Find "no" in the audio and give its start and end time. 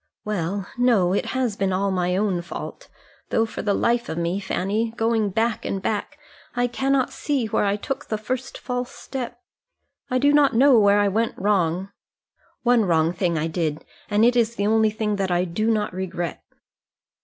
0.79-1.13